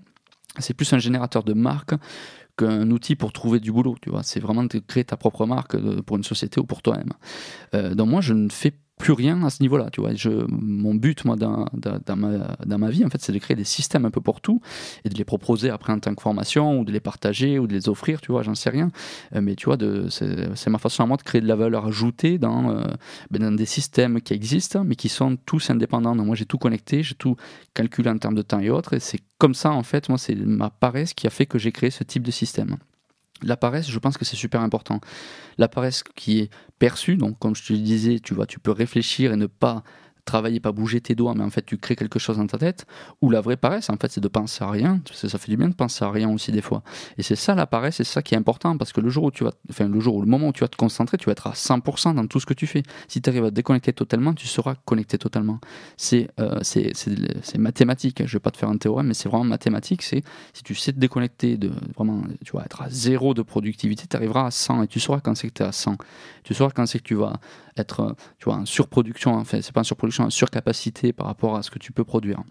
C'est 0.59 0.73
plus 0.73 0.91
un 0.93 0.97
générateur 0.97 1.43
de 1.43 1.53
marque 1.53 1.93
qu'un 2.57 2.89
outil 2.91 3.15
pour 3.15 3.31
trouver 3.31 3.59
du 3.59 3.71
boulot. 3.71 3.95
Tu 4.01 4.09
vois, 4.09 4.23
c'est 4.23 4.39
vraiment 4.39 4.63
de 4.63 4.79
créer 4.79 5.05
ta 5.05 5.17
propre 5.17 5.45
marque 5.45 5.75
euh, 5.75 6.01
pour 6.01 6.17
une 6.17 6.23
société 6.23 6.59
ou 6.59 6.65
pour 6.65 6.81
toi-même. 6.81 7.13
Euh, 7.73 7.95
donc 7.95 8.09
moi, 8.09 8.21
je 8.21 8.33
ne 8.33 8.49
fais 8.49 8.73
plus 8.97 9.13
rien 9.13 9.43
à 9.43 9.49
ce 9.49 9.61
niveau-là. 9.61 9.89
Tu 9.91 10.01
vois, 10.01 10.13
je, 10.15 10.29
mon 10.49 10.95
but, 10.95 11.23
moi, 11.25 11.35
dans, 11.35 11.67
dans, 11.73 12.15
ma, 12.15 12.55
dans 12.65 12.77
ma 12.77 12.89
vie, 12.89 13.05
en 13.05 13.09
fait, 13.09 13.21
c'est 13.21 13.31
de 13.31 13.37
créer 13.37 13.55
des 13.55 13.63
systèmes 13.63 14.05
un 14.05 14.11
peu 14.11 14.21
pour 14.21 14.41
tout 14.41 14.59
et 15.05 15.09
de 15.09 15.15
les 15.15 15.23
proposer 15.23 15.69
après 15.69 15.93
en 15.93 15.99
tant 15.99 16.13
que 16.15 16.21
formation 16.21 16.79
ou 16.79 16.83
de 16.83 16.91
les 16.91 16.99
partager 16.99 17.59
ou 17.59 17.67
de 17.67 17.73
les 17.73 17.89
offrir, 17.89 18.21
tu 18.21 18.31
vois, 18.31 18.43
j'en 18.43 18.55
sais 18.55 18.69
rien. 18.69 18.91
Euh, 19.35 19.41
mais 19.41 19.55
tu 19.55 19.65
vois, 19.65 19.77
c'est 20.09 20.69
ma 20.69 20.79
façon 20.79 21.03
à 21.03 21.05
moi 21.05 21.17
de 21.17 21.23
créer 21.23 21.41
de 21.41 21.47
la 21.47 21.55
valeur 21.55 21.85
ajoutée 21.85 22.37
dans, 22.37 22.71
euh, 22.71 22.83
ben, 23.31 23.41
dans 23.41 23.51
des 23.51 23.65
systèmes 23.65 24.21
qui 24.21 24.33
existent, 24.33 24.83
mais 24.83 24.95
qui 24.95 25.09
sont 25.09 25.37
tous 25.45 25.69
indépendants. 25.69 26.15
Moi, 26.15 26.35
j'ai 26.35 26.45
tout 26.45 26.57
connecté, 26.57 27.03
j'ai 27.03 27.15
tout 27.15 27.35
calculé 27.73 28.09
en 28.09 28.17
termes 28.17 28.35
de 28.35 28.41
temps 28.41 28.59
et 28.59 28.69
autres. 28.69 28.93
Et 28.93 28.99
c'est 28.99 29.19
comme 29.37 29.53
ça, 29.53 29.71
en 29.71 29.83
fait, 29.83 30.09
moi, 30.09 30.17
c'est 30.17 30.35
ma 30.35 30.69
paresse 30.69 31.13
qui 31.13 31.27
a 31.27 31.29
fait 31.29 31.45
que 31.45 31.59
j'ai 31.59 31.71
créé 31.71 31.91
ce 31.91 32.03
type 32.03 32.23
de 32.23 32.31
système. 32.31 32.77
La 33.43 33.57
paresse, 33.57 33.89
je 33.89 33.99
pense 33.99 34.17
que 34.17 34.25
c'est 34.25 34.35
super 34.35 34.61
important. 34.61 34.99
La 35.57 35.67
paresse 35.67 36.03
qui 36.03 36.39
est 36.39 36.49
perçue, 36.79 37.17
donc 37.17 37.37
comme 37.39 37.55
je 37.55 37.65
te 37.65 37.73
le 37.73 37.79
disais, 37.79 38.19
tu 38.19 38.33
vois, 38.33 38.45
tu 38.45 38.59
peux 38.59 38.71
réfléchir 38.71 39.33
et 39.33 39.35
ne 39.35 39.47
pas 39.47 39.83
travailler, 40.27 40.59
pas 40.59 40.71
bouger 40.71 41.01
tes 41.01 41.15
doigts, 41.15 41.33
mais 41.35 41.43
en 41.43 41.49
fait 41.49 41.65
tu 41.65 41.77
crées 41.77 41.95
quelque 41.95 42.19
chose 42.19 42.37
dans 42.37 42.45
ta 42.45 42.59
tête. 42.59 42.85
Ou 43.21 43.31
la 43.31 43.41
vraie 43.41 43.57
paresse, 43.57 43.89
en 43.89 43.97
fait, 43.97 44.11
c'est 44.11 44.21
de 44.21 44.27
penser 44.27 44.63
à 44.63 44.69
rien. 44.69 45.01
Ça 45.11 45.37
fait 45.37 45.49
du 45.49 45.57
bien 45.57 45.69
de 45.69 45.73
penser 45.73 46.05
à 46.05 46.11
rien 46.11 46.29
aussi 46.29 46.51
des 46.51 46.61
fois. 46.61 46.83
Et 47.17 47.23
c'est 47.23 47.35
ça 47.35 47.55
la 47.55 47.65
paresse, 47.65 47.95
c'est 47.95 48.03
ça 48.03 48.21
qui 48.21 48.35
est 48.35 48.37
important 48.37 48.77
parce 48.77 48.93
que 48.93 49.01
le 49.01 49.09
jour 49.09 49.23
où 49.23 49.31
tu 49.31 49.43
vas, 49.43 49.53
enfin 49.69 49.87
le 49.87 49.99
jour 49.99 50.15
où 50.15 50.21
le 50.21 50.27
moment 50.27 50.49
où 50.49 50.53
tu 50.53 50.61
vas 50.61 50.67
te 50.67 50.77
concentrer, 50.77 51.17
tu 51.17 51.25
vas 51.25 51.31
être 51.31 51.47
à 51.47 51.53
100% 51.53 52.15
dans 52.15 52.27
tout 52.27 52.39
ce 52.39 52.45
que 52.45 52.53
tu 52.53 52.67
fais. 52.67 52.83
Si 53.07 53.21
tu 53.21 53.29
arrives 53.29 53.45
à 53.45 53.49
te 53.49 53.55
déconnecter 53.55 53.93
totalement, 53.93 54.33
tu 54.33 54.47
seras 54.47 54.75
connecté 54.85 55.17
totalement. 55.17 55.59
C'est 55.95 56.29
euh, 56.39 56.59
mathématique. 57.57 58.23
Je 58.25 58.33
vais 58.33 58.39
pas 58.39 58.51
te 58.51 58.57
faire 58.57 58.69
un 58.69 58.77
théorème, 58.77 59.07
mais 59.07 59.13
c'est 59.13 59.29
vraiment 59.29 59.45
mathématique. 59.45 60.03
C'est 60.03 60.23
si 60.53 60.63
tu 60.63 60.75
sais 60.75 60.93
te 60.93 60.99
déconnecter 60.99 61.57
de 61.57 61.71
vraiment, 61.95 62.21
tu 62.45 62.51
vas 62.53 62.63
être 62.63 62.81
à 62.81 62.89
zéro 62.89 63.33
de 63.33 63.41
productivité, 63.41 64.05
tu 64.09 64.15
arriveras 64.15 64.47
à 64.47 64.51
100 64.51 64.83
et 64.83 64.87
tu 64.87 64.99
sauras 64.99 65.19
quand 65.21 65.35
c'est 65.35 65.47
que 65.47 65.53
tu 65.53 65.63
es 65.63 65.65
à 65.65 65.71
100. 65.71 65.97
Tu 66.43 66.53
sauras 66.53 66.71
quand 66.71 66.85
c'est 66.85 66.99
que 66.99 67.03
tu 67.03 67.15
vas 67.15 67.39
être, 67.77 68.15
tu 68.39 68.45
vois, 68.45 68.55
en 68.55 68.65
surproduction. 68.65 69.33
En 69.33 69.43
fait, 69.43 69.61
c'est 69.61 69.71
pas 69.73 69.81
en 69.81 69.85
surproduction, 69.85 70.16
surcapacité 70.29 71.13
par 71.13 71.27
rapport 71.27 71.55
à 71.55 71.63
ce 71.63 71.71
que 71.71 71.79
tu 71.79 71.91
peux 71.91 72.03
produire. 72.03 72.43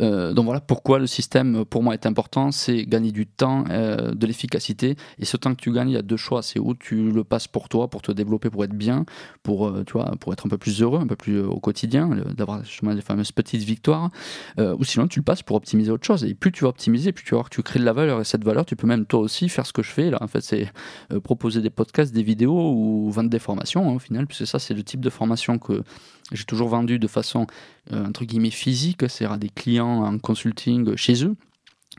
Euh, 0.00 0.32
donc 0.32 0.44
voilà 0.46 0.60
pourquoi 0.60 0.98
le 0.98 1.06
système 1.06 1.64
pour 1.64 1.82
moi 1.82 1.94
est 1.94 2.06
important, 2.06 2.50
c'est 2.50 2.84
gagner 2.84 3.12
du 3.12 3.26
temps, 3.26 3.64
euh, 3.70 4.12
de 4.12 4.26
l'efficacité. 4.26 4.96
Et 5.18 5.24
ce 5.24 5.36
temps 5.36 5.54
que 5.54 5.60
tu 5.60 5.72
gagnes, 5.72 5.90
il 5.90 5.94
y 5.94 5.98
a 5.98 6.02
deux 6.02 6.16
choix. 6.16 6.42
C'est 6.42 6.58
où 6.58 6.74
tu 6.74 7.10
le 7.10 7.24
passes 7.24 7.48
pour 7.48 7.68
toi, 7.68 7.88
pour 7.88 8.02
te 8.02 8.12
développer, 8.12 8.50
pour 8.50 8.64
être 8.64 8.74
bien, 8.74 9.04
pour, 9.42 9.68
euh, 9.68 9.84
tu 9.84 9.94
vois, 9.94 10.12
pour 10.20 10.32
être 10.32 10.46
un 10.46 10.48
peu 10.48 10.58
plus 10.58 10.82
heureux, 10.82 11.00
un 11.00 11.06
peu 11.06 11.16
plus 11.16 11.40
au 11.40 11.60
quotidien, 11.60 12.08
d'avoir 12.36 12.62
les 12.82 13.00
fameuses 13.00 13.32
petites 13.32 13.62
victoires. 13.62 14.10
ou 14.58 14.84
sinon 14.84 15.08
tu 15.08 15.20
le 15.20 15.24
passes 15.24 15.42
pour 15.42 15.56
optimiser 15.56 15.90
autre 15.90 16.06
chose. 16.06 16.24
Et 16.24 16.34
plus 16.34 16.52
tu 16.52 16.64
vas 16.64 16.70
optimiser, 16.70 17.12
plus 17.12 17.24
tu 17.24 17.30
vas 17.30 17.38
voir 17.38 17.50
que 17.50 17.54
tu 17.54 17.62
crées 17.62 17.80
de 17.80 17.84
la 17.84 17.92
valeur. 17.92 18.20
Et 18.20 18.24
cette 18.24 18.44
valeur, 18.44 18.64
tu 18.64 18.76
peux 18.76 18.86
même 18.86 19.06
toi 19.06 19.20
aussi 19.20 19.48
faire 19.48 19.66
ce 19.66 19.72
que 19.72 19.82
je 19.82 19.90
fais 19.90 20.10
là. 20.10 20.18
En 20.20 20.28
fait, 20.28 20.40
c'est 20.40 20.72
proposer 21.22 21.60
des 21.60 21.70
podcasts, 21.70 22.14
des 22.14 22.22
vidéos 22.22 22.72
ou 22.72 23.10
vendre 23.10 23.30
des 23.30 23.38
formations 23.38 23.88
hein, 23.88 23.94
au 23.94 23.98
final, 23.98 24.26
puisque 24.26 24.46
ça 24.46 24.58
c'est 24.58 24.74
le 24.74 24.82
type 24.82 25.00
de 25.00 25.10
formation 25.10 25.58
que 25.58 25.82
j'ai 26.32 26.44
toujours 26.44 26.68
vendu 26.68 26.98
de 26.98 27.06
façon 27.06 27.46
entre 27.92 28.24
guillemets 28.24 28.50
physique, 28.50 29.02
c'est-à-dire 29.08 29.32
à 29.32 29.38
des 29.38 29.50
clients 29.50 30.04
en 30.04 30.18
consulting 30.18 30.96
chez 30.96 31.24
eux 31.24 31.36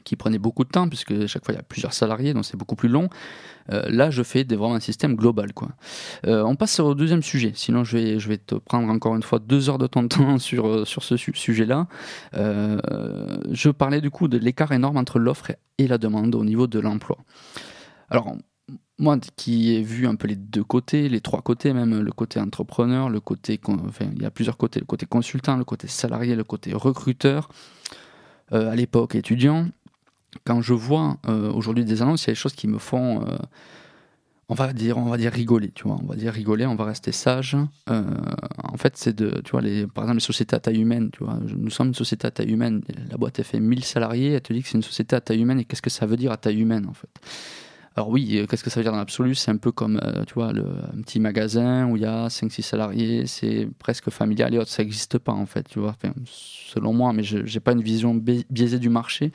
qui 0.03 0.15
prenaient 0.15 0.39
beaucoup 0.39 0.63
de 0.63 0.69
temps 0.69 0.87
puisque 0.87 1.11
à 1.11 1.27
chaque 1.27 1.45
fois 1.45 1.53
il 1.53 1.57
y 1.57 1.59
a 1.59 1.63
plusieurs 1.63 1.93
salariés 1.93 2.33
donc 2.33 2.45
c'est 2.45 2.57
beaucoup 2.57 2.75
plus 2.75 2.89
long. 2.89 3.09
Euh, 3.71 3.83
là 3.89 4.11
je 4.11 4.23
fais 4.23 4.43
vraiment 4.43 4.75
un 4.75 4.79
système 4.79 5.15
global 5.15 5.53
quoi. 5.53 5.69
Euh, 6.27 6.43
on 6.43 6.55
passe 6.55 6.79
au 6.79 6.93
deuxième 6.95 7.23
sujet, 7.23 7.51
sinon 7.55 7.83
je 7.83 7.97
vais, 7.97 8.19
je 8.19 8.29
vais 8.29 8.37
te 8.37 8.55
prendre 8.55 8.89
encore 8.91 9.15
une 9.15 9.23
fois 9.23 9.39
deux 9.39 9.69
heures 9.69 9.77
de 9.77 9.87
ton 9.87 10.07
temps 10.09 10.37
sur, 10.37 10.87
sur 10.87 11.03
ce 11.03 11.17
sujet-là. 11.17 11.87
je 12.33 13.69
parlais 13.69 14.01
du 14.01 14.09
coup 14.09 14.27
de 14.27 14.37
l'écart 14.37 14.71
énorme 14.71 14.97
entre 14.97 15.19
l'offre 15.19 15.51
et 15.77 15.87
la 15.87 15.97
demande 15.97 16.35
au 16.35 16.43
niveau 16.43 16.67
de 16.67 16.79
l'emploi. 16.79 17.17
Alors 18.09 18.35
moi 18.97 19.17
qui 19.35 19.75
ai 19.75 19.81
vu 19.81 20.07
un 20.07 20.15
peu 20.15 20.27
les 20.27 20.35
deux 20.35 20.63
côtés, 20.63 21.09
les 21.09 21.19
trois 21.19 21.41
côtés 21.41 21.73
même, 21.73 21.99
le 21.99 22.11
côté 22.11 22.39
entrepreneur, 22.39 23.09
le 23.09 23.19
côté, 23.19 23.59
enfin, 23.67 24.05
il 24.15 24.21
y 24.21 24.25
a 24.25 24.31
plusieurs 24.31 24.57
côtés, 24.57 24.79
le 24.79 24.85
côté 24.85 25.05
consultant, 25.05 25.57
le 25.57 25.65
côté 25.65 25.87
salarié, 25.87 26.35
le 26.35 26.43
côté 26.43 26.73
recruteur, 26.73 27.49
euh, 28.53 28.71
à 28.71 28.75
l'époque 28.75 29.15
étudiant, 29.15 29.67
quand 30.45 30.61
je 30.61 30.73
vois 30.73 31.17
euh, 31.27 31.51
aujourd'hui 31.51 31.83
des 31.83 32.01
annonces, 32.01 32.23
il 32.23 32.27
y 32.27 32.29
a 32.31 32.33
des 32.33 32.39
choses 32.39 32.53
qui 32.53 32.67
me 32.67 32.77
font, 32.77 33.27
euh, 33.27 33.37
on 34.47 34.53
va 34.53 34.71
dire 34.71 34.97
on 34.97 35.05
va 35.05 35.17
dire 35.17 35.31
rigoler 35.31 35.71
tu 35.71 35.87
vois. 35.87 35.97
On 36.01 36.05
va 36.05 36.15
dire 36.15 36.31
rigoler 36.31 36.65
on 36.65 36.75
va 36.75 36.85
rester 36.85 37.11
sage. 37.11 37.57
En 37.87 38.77
fait 38.77 38.95
c'est 38.95 39.15
de 39.15 39.41
tu 39.43 39.51
vois 39.51 39.61
par 39.93 40.03
exemple 40.03 40.17
les 40.17 40.19
sociétés 40.19 40.55
à 40.55 40.59
taille 40.59 40.79
humaine 40.79 41.09
tu 41.11 41.23
vois. 41.23 41.39
Nous 41.41 41.71
sommes 41.71 41.87
une 41.87 41.95
société 41.95 42.27
à 42.27 42.31
taille 42.31 42.51
humaine. 42.51 42.83
La 43.09 43.17
boîte 43.17 43.39
elle 43.39 43.45
fait 43.45 43.59
1000 43.59 43.83
salariés 43.83 44.33
elle 44.33 44.41
te 44.41 44.53
dit 44.53 44.61
que 44.61 44.69
c'est 44.69 44.77
une 44.77 44.83
société 44.83 45.15
à 45.15 45.21
taille 45.21 45.41
humaine 45.41 45.59
et 45.59 45.65
qu'est-ce 45.65 45.81
que 45.81 45.89
ça 45.89 46.05
veut 46.05 46.17
dire 46.17 46.31
à 46.31 46.37
taille 46.37 46.61
humaine 46.61 46.85
en 46.87 46.93
fait? 46.93 47.09
Alors 47.95 48.09
oui, 48.09 48.37
euh, 48.37 48.45
qu'est-ce 48.45 48.63
que 48.63 48.69
ça 48.69 48.79
veut 48.79 48.83
dire 48.83 48.91
dans 48.91 48.97
l'absolu? 48.97 49.35
C'est 49.35 49.51
un 49.51 49.57
peu 49.57 49.71
comme, 49.71 50.01
euh, 50.03 50.25
tu 50.25 50.33
vois, 50.33 50.51
le, 50.51 50.65
un 50.65 51.01
petit 51.01 51.19
magasin 51.19 51.87
où 51.87 51.95
il 51.95 52.03
y 52.03 52.05
a 52.05 52.27
5-6 52.27 52.61
salariés, 52.61 53.25
c'est 53.25 53.69
presque 53.79 54.09
familial 54.09 54.53
et 54.53 54.57
autres, 54.57 54.69
ça 54.71 54.83
n'existe 54.83 55.17
pas 55.17 55.31
en 55.31 55.45
fait, 55.45 55.67
tu 55.69 55.79
vois, 55.79 55.95
selon 56.25 56.91
moi, 56.93 57.13
mais 57.13 57.23
je 57.23 57.37
n'ai 57.37 57.59
pas 57.61 57.71
une 57.71 57.81
vision 57.81 58.13
biaisée 58.13 58.79
du 58.79 58.89
marché, 58.89 59.31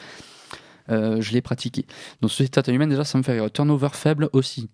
je 0.88 1.32
l'ai 1.32 1.40
pratiqué. 1.40 1.86
Donc 2.20 2.30
société 2.30 2.58
à 2.58 2.62
taille 2.62 2.74
humaine, 2.74 2.90
déjà, 2.90 3.04
ça 3.04 3.16
me 3.16 3.22
fait 3.22 3.32
rire. 3.32 3.50
Turnover 3.50 3.90
faible 3.92 4.28
aussi 4.32 4.68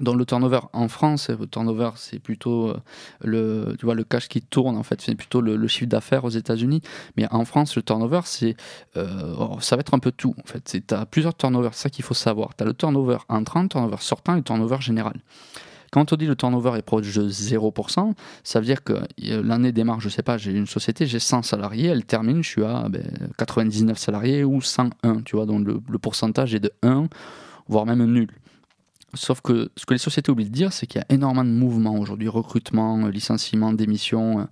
dans 0.00 0.14
le 0.14 0.24
turnover 0.24 0.60
en 0.72 0.88
France, 0.88 1.30
le 1.30 1.46
turnover 1.46 1.90
c'est 1.96 2.18
plutôt 2.18 2.68
euh, 2.68 2.76
le, 3.22 3.74
tu 3.78 3.84
vois, 3.84 3.94
le 3.94 4.04
cash 4.04 4.28
qui 4.28 4.40
tourne 4.42 4.76
en 4.76 4.82
fait, 4.82 5.00
c'est 5.00 5.14
plutôt 5.14 5.40
le, 5.40 5.66
chiffre 5.68 5.88
d'affaires 5.88 6.24
aux 6.24 6.30
États-Unis. 6.30 6.82
Mais 7.16 7.26
en 7.30 7.44
France, 7.44 7.76
le 7.76 7.82
turnover 7.82 8.20
c'est, 8.24 8.56
euh, 8.96 9.34
oh, 9.38 9.58
ça 9.60 9.76
va 9.76 9.80
être 9.80 9.94
un 9.94 9.98
peu 9.98 10.12
tout 10.12 10.34
en 10.38 10.46
fait. 10.46 10.82
Tu 10.86 10.94
as 10.94 11.06
plusieurs 11.06 11.36
turnovers, 11.36 11.74
c'est 11.74 11.84
ça 11.84 11.90
qu'il 11.90 12.04
faut 12.04 12.14
savoir. 12.14 12.54
Tu 12.56 12.62
as 12.64 12.66
le 12.66 12.74
turnover 12.74 13.18
entrant, 13.28 13.62
le 13.62 13.68
turnover 13.68 13.96
sortant 14.00 14.34
et 14.34 14.38
le 14.38 14.44
turnover 14.44 14.80
général. 14.80 15.14
Quand 15.90 16.12
on 16.12 16.16
dit 16.16 16.26
le 16.26 16.36
turnover 16.36 16.76
est 16.76 16.82
proche 16.82 17.14
de 17.14 17.28
0%, 17.28 18.12
ça 18.44 18.60
veut 18.60 18.66
dire 18.66 18.84
que 18.84 18.92
euh, 18.92 19.42
l'année 19.42 19.72
démarre, 19.72 20.00
je 20.00 20.08
sais 20.08 20.22
pas, 20.22 20.36
j'ai 20.36 20.52
une 20.52 20.66
société, 20.66 21.06
j'ai 21.06 21.18
100 21.18 21.42
salariés, 21.42 21.88
elle 21.88 22.04
termine, 22.04 22.42
je 22.42 22.48
suis 22.48 22.64
à 22.64 22.88
99 23.38 23.86
ben, 23.86 23.94
salariés 23.96 24.44
ou 24.44 24.60
101, 24.60 25.22
tu 25.22 25.36
vois, 25.36 25.46
donc 25.46 25.66
le, 25.66 25.80
le 25.88 25.98
pourcentage 25.98 26.54
est 26.54 26.60
de 26.60 26.70
1, 26.82 27.08
voire 27.68 27.86
même 27.86 28.04
nul. 28.04 28.28
Sauf 29.14 29.40
que 29.40 29.70
ce 29.76 29.86
que 29.86 29.94
les 29.94 29.98
sociétés 29.98 30.30
oublient 30.30 30.50
de 30.50 30.54
dire, 30.54 30.72
c'est 30.72 30.86
qu'il 30.86 31.00
y 31.00 31.02
a 31.02 31.14
énormément 31.14 31.44
de 31.44 31.50
mouvements 31.50 31.96
aujourd'hui, 31.96 32.28
recrutement, 32.28 33.06
euh, 33.06 33.10
licenciement, 33.10 33.72
démission, 33.72 34.40
euh, 34.40 34.44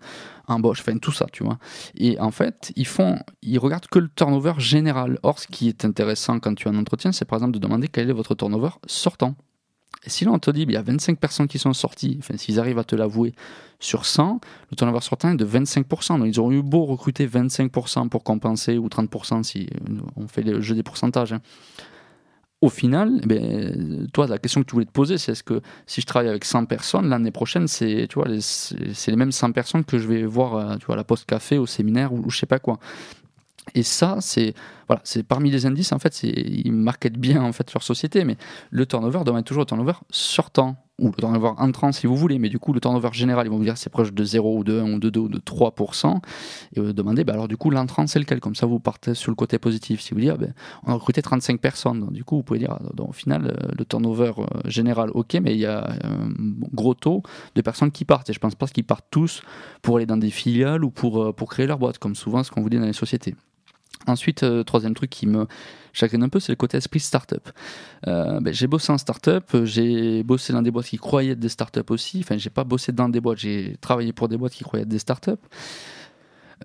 embauche, 0.47 0.81
enfin 0.81 0.97
tout 0.97 1.13
ça, 1.13 1.27
tu 1.31 1.45
vois. 1.45 1.59
Et 1.95 2.19
en 2.21 2.31
fait, 2.31 2.73
ils 2.75 2.87
font, 2.87 3.19
ils 3.43 3.59
regardent 3.59 3.87
que 3.87 3.99
le 3.99 4.09
turnover 4.09 4.55
général. 4.59 5.19
Or, 5.23 5.39
ce 5.39 5.47
qui 5.47 5.69
est 5.69 5.85
intéressant 5.85 6.41
quand 6.41 6.55
tu 6.55 6.69
as 6.69 6.71
un 6.71 6.79
entretien, 6.79 7.13
c'est 7.13 7.27
par 7.27 7.39
exemple 7.39 7.53
de 7.53 7.59
demander 7.59 7.89
quel 7.89 8.09
est 8.09 8.15
votre 8.15 8.35
turnover 8.35 8.71
sortant. 8.87 9.35
Et 10.05 10.11
si 10.11 10.25
là 10.25 10.31
on 10.33 10.39
te 10.39 10.51
dit, 10.51 10.63
il 10.63 10.73
y 10.73 10.77
a 10.77 10.83
25 10.83 11.19
personnes 11.19 11.49
qui 11.49 11.59
sont 11.59 11.73
sorties, 11.73 12.17
enfin 12.21 12.37
s'ils 12.37 12.61
arrivent 12.61 12.79
à 12.79 12.85
te 12.85 12.95
l'avouer, 12.95 13.35
sur 13.79 14.07
100, 14.07 14.41
le 14.71 14.77
turnover 14.77 15.01
sortant 15.01 15.31
est 15.33 15.37
de 15.37 15.45
25%. 15.45 16.19
Donc 16.19 16.29
ils 16.29 16.41
auront 16.41 16.53
eu 16.53 16.63
beau 16.63 16.87
recruter 16.87 17.27
25% 17.27 18.09
pour 18.09 18.25
compenser, 18.25 18.79
ou 18.79 18.89
30% 18.89 19.43
si 19.43 19.69
euh, 19.91 19.99
on 20.17 20.29
fait 20.29 20.43
le 20.43 20.63
jeu 20.63 20.75
des 20.75 20.83
pourcentages. 20.83 21.35
Hein 21.35 21.41
au 22.63 22.71
final, 22.71 23.21
eh 23.23 23.27
ben, 23.27 24.07
toi, 24.13 24.27
la 24.27 24.39
question 24.39 24.63
que 24.63 24.67
tu 24.67 24.73
voulais 24.73 24.87
te 24.87 24.93
poser, 24.93 25.19
c'est 25.19 25.33
est-ce 25.33 25.43
que 25.43 25.61
si 25.87 26.01
je 26.01 26.07
travaille 26.07 26.31
avec 26.31 26.45
100 26.45 26.65
personnes, 26.65 27.09
l'année 27.09 27.31
prochaine, 27.31 27.69
c'est, 27.69 28.07
tu 28.09 28.15
vois, 28.15 28.29
c'est 28.41 29.11
les 29.11 29.17
mêmes 29.17 29.33
100 29.33 29.53
personnes 29.53 29.85
que 29.85 29.99
je 29.99 30.09
vais 30.09 30.25
voir, 30.25 30.55
euh, 30.55 30.77
tu 30.77 30.87
vois, 30.87 30.95
à 30.95 30.97
la 30.97 31.05
poste 31.05 31.27
café, 31.27 31.59
au 31.59 31.67
séminaire 31.67 32.13
ou, 32.13 32.31
je 32.31 32.39
sais 32.39 32.47
pas 32.47 32.59
quoi. 32.59 32.79
Et 33.75 33.83
ça, 33.83 34.19
c'est 34.21 34.55
voilà, 34.87 35.03
c'est 35.05 35.25
parmi 35.25 35.51
les 35.51 35.67
indices, 35.67 35.93
en 35.93 35.99
fait, 35.99 36.23
ils 36.23 36.73
marquent 36.73 37.11
bien 37.11 37.43
en 37.43 37.53
fait 37.53 37.73
leur 37.75 37.83
société, 37.83 38.25
mais 38.25 38.37
le 38.71 38.87
turnover 38.87 39.21
doit 39.25 39.39
être 39.39 39.45
toujours 39.45 39.63
le 39.63 39.67
turnover 39.67 39.95
sortant 40.11 40.77
ou 40.99 41.09
le 41.09 41.13
turnover 41.13 41.53
entrant 41.59 41.93
si 41.93 42.07
vous 42.07 42.17
voulez, 42.17 42.39
mais 42.39 42.49
du 42.49 42.59
coup 42.59 42.73
le 42.73 42.81
turnover 42.81 43.11
général, 43.13 43.47
ils 43.47 43.51
vont 43.51 43.59
vous 43.59 43.65
dire 43.65 43.77
c'est 43.77 43.91
proche 43.91 44.13
de 44.13 44.25
0 44.25 44.59
ou 44.59 44.65
de 44.65 44.81
1 44.81 44.95
ou 44.95 44.99
de 44.99 45.11
2 45.11 45.21
ou 45.21 45.29
de 45.29 45.39
3%, 45.39 46.21
et 46.75 46.81
vous 46.81 46.93
demandez, 46.93 47.25
bah, 47.25 47.35
alors 47.35 47.49
du 47.49 47.57
coup 47.57 47.71
l'entrant 47.71 48.07
c'est 48.07 48.19
lequel? 48.19 48.41
Comme 48.41 48.55
ça 48.55 48.67
vous 48.67 48.81
partez 48.81 49.15
sur 49.15 49.31
le 49.31 49.37
côté 49.37 49.59
positif. 49.59 50.01
Si 50.01 50.15
vous 50.15 50.21
dites, 50.21 50.33
ben, 50.33 50.55
on 50.85 50.93
a 50.93 50.95
recruté 50.95 51.21
35 51.23 51.61
personnes, 51.61 52.09
du 52.11 52.25
coup 52.25 52.37
vous 52.37 52.43
pouvez 52.43 52.61
dire, 52.61 52.73
ah, 52.73 53.03
au 53.03 53.13
final 53.13 53.47
euh, 53.47 53.73
le 53.77 53.85
turnover 53.85 54.33
euh, 54.39 54.45
général, 54.65 55.11
ok, 55.13 55.35
mais 55.43 55.55
il 55.55 55.61
y 55.61 55.67
a 55.67 55.87
un 56.05 56.29
gros 56.73 56.95
taux 56.95 57.23
de 57.55 57.61
personnes 57.61 57.91
qui 57.91 58.05
partent, 58.05 58.31
et 58.31 58.33
je 58.33 58.39
pense 58.39 58.55
pas 58.55 58.67
qu'ils 58.67 58.85
partent 58.85 59.07
tous 59.11 59.43
pour 59.83 59.97
aller 59.97 60.07
dans 60.07 60.17
des 60.17 60.31
filiales 60.31 60.85
ou 60.85 60.91
pour, 60.91 61.23
euh, 61.23 61.33
pour 61.33 61.49
créer 61.49 61.67
leur 61.67 61.79
boîte, 61.79 61.99
comme 61.99 62.15
souvent 62.15 62.43
ce 62.43 62.51
qu'on 62.51 62.63
vous 62.63 62.71
dit 62.71 62.79
dans 62.79 62.87
les 62.87 62.93
sociétés. 62.93 63.35
Ensuite, 64.07 64.45
troisième 64.65 64.95
truc 64.95 65.11
qui 65.11 65.27
me 65.27 65.47
chagrine 65.97 66.23
un 66.23 66.29
peu, 66.29 66.39
c'est 66.39 66.53
le 66.53 66.57
côté 66.57 66.77
esprit 66.77 67.01
startup. 67.01 67.49
Euh, 68.07 68.41
ben, 68.41 68.53
j'ai 68.53 68.67
bossé 68.67 68.93
en 68.93 68.99
startup, 68.99 69.45
j'ai 69.65 70.23
bossé 70.23 70.53
dans 70.53 70.63
des 70.63 70.71
boîtes 70.71 70.87
qui 70.87 70.99
croyaient 70.99 71.33
être 71.33 71.41
des 71.41 71.49
startups 71.49 71.81
aussi. 71.89 72.21
Enfin, 72.21 72.37
j'ai 72.37 72.51
pas 72.51 72.65
bossé 72.65 72.93
dans 72.93 73.09
des 73.09 73.21
boîtes, 73.21 73.39
j'ai 73.39 73.77
travaillé 73.81 74.13
pour 74.13 74.29
des 74.29 74.37
boîtes 74.37 74.53
qui 74.53 74.65
croyaient 74.65 74.83
être 74.83 74.89
des 74.89 74.99
startups. 74.99 75.33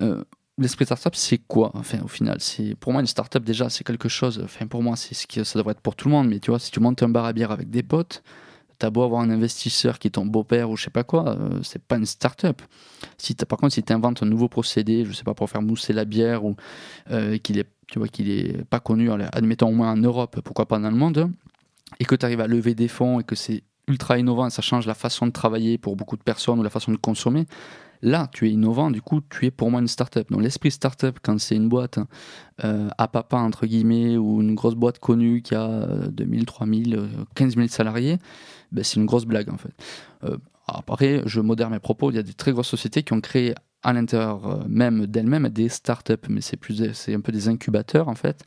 Euh, 0.00 0.22
L'esprit 0.58 0.84
startup, 0.84 1.14
c'est 1.16 1.38
quoi 1.38 1.70
Enfin, 1.74 2.00
au 2.04 2.08
final, 2.08 2.36
c'est 2.38 2.74
pour 2.74 2.92
moi 2.92 3.00
une 3.00 3.06
startup 3.06 3.42
déjà, 3.42 3.70
c'est 3.70 3.84
quelque 3.84 4.10
chose. 4.10 4.40
Enfin, 4.44 4.66
pour 4.66 4.82
moi, 4.82 4.96
c'est 4.96 5.14
ce 5.14 5.26
que 5.26 5.44
ça 5.44 5.58
devrait 5.58 5.72
être 5.72 5.80
pour 5.80 5.96
tout 5.96 6.08
le 6.08 6.12
monde. 6.12 6.28
Mais 6.28 6.40
tu 6.40 6.50
vois, 6.50 6.60
si 6.60 6.70
tu 6.70 6.78
montes 6.78 7.02
un 7.02 7.08
bar 7.08 7.24
à 7.24 7.32
bière 7.32 7.50
avec 7.50 7.70
des 7.70 7.82
potes, 7.82 8.22
t'as 8.82 8.90
beau 8.90 9.04
avoir 9.04 9.22
un 9.22 9.30
investisseur 9.30 10.00
qui 10.00 10.08
est 10.08 10.10
ton 10.10 10.26
beau-père 10.26 10.68
ou 10.68 10.76
je 10.76 10.82
sais 10.82 10.90
pas 10.90 11.04
quoi, 11.04 11.36
euh, 11.38 11.60
c'est 11.62 11.80
pas 11.80 11.98
une 11.98 12.04
start-up. 12.04 12.62
Si 13.16 13.36
par 13.36 13.56
contre, 13.56 13.74
si 13.74 13.82
tu 13.84 13.92
inventes 13.92 14.24
un 14.24 14.26
nouveau 14.26 14.48
procédé, 14.48 15.04
je 15.04 15.12
sais 15.12 15.22
pas, 15.22 15.34
pour 15.34 15.48
faire 15.48 15.62
mousser 15.62 15.92
la 15.92 16.04
bière 16.04 16.44
ou 16.44 16.56
euh, 17.12 17.38
qu'il 17.38 17.60
est 17.60 17.68
tu 17.86 18.00
vois 18.00 18.08
qu'il 18.08 18.28
est 18.28 18.64
pas 18.64 18.80
connu, 18.80 19.08
admettons 19.12 19.68
au 19.68 19.72
moins 19.72 19.92
en 19.92 19.96
Europe, 19.96 20.40
pourquoi 20.42 20.66
pas 20.66 20.78
dans 20.80 20.90
le 20.90 20.96
monde, 20.96 21.30
et 22.00 22.04
que 22.04 22.16
tu 22.16 22.24
arrives 22.26 22.40
à 22.40 22.48
lever 22.48 22.74
des 22.74 22.88
fonds 22.88 23.20
et 23.20 23.24
que 23.24 23.36
c'est 23.36 23.62
ultra 23.86 24.18
innovant 24.18 24.48
ça 24.50 24.62
change 24.62 24.86
la 24.86 24.94
façon 24.94 25.26
de 25.26 25.32
travailler 25.32 25.76
pour 25.78 25.94
beaucoup 25.94 26.16
de 26.16 26.22
personnes 26.22 26.58
ou 26.58 26.62
la 26.64 26.70
façon 26.70 26.90
de 26.90 26.96
consommer, 26.96 27.46
là 28.02 28.28
tu 28.32 28.48
es 28.48 28.50
innovant, 28.50 28.90
du 28.90 29.00
coup 29.00 29.20
tu 29.30 29.46
es 29.46 29.50
pour 29.50 29.70
moi 29.70 29.80
une 29.80 29.88
startup. 29.88 30.30
Donc 30.30 30.42
l'esprit 30.42 30.70
startup, 30.70 31.18
quand 31.22 31.38
c'est 31.40 31.56
une 31.56 31.68
boîte 31.68 31.98
euh, 32.64 32.88
à 32.98 33.08
papa 33.08 33.38
entre 33.38 33.66
guillemets 33.66 34.16
ou 34.16 34.40
une 34.40 34.54
grosse 34.54 34.74
boîte 34.74 34.98
connue 34.98 35.42
qui 35.42 35.54
a 35.54 35.86
2000, 36.10 36.46
3000, 36.46 37.08
15 37.34 37.56
000 37.56 37.68
salariés, 37.68 38.18
ben, 38.72 38.82
c'est 38.82 38.96
une 38.96 39.06
grosse 39.06 39.26
blague 39.26 39.50
en 39.50 39.58
fait. 39.58 39.72
Euh, 40.24 40.36
après, 40.66 41.22
je 41.26 41.40
modère 41.40 41.70
mes 41.70 41.78
propos, 41.78 42.10
il 42.10 42.16
y 42.16 42.18
a 42.18 42.22
des 42.22 42.32
très 42.32 42.52
grosses 42.52 42.68
sociétés 42.68 43.02
qui 43.02 43.12
ont 43.12 43.20
créé 43.20 43.54
à 43.82 43.92
l'intérieur 43.92 44.46
euh, 44.46 44.64
même 44.68 45.06
d'elles-mêmes 45.06 45.48
des 45.48 45.68
startups, 45.68 46.14
mais 46.28 46.40
c'est 46.40 47.14
un 47.14 47.20
peu 47.20 47.32
des 47.32 47.48
incubateurs 47.48 48.08
en 48.08 48.14
fait, 48.14 48.44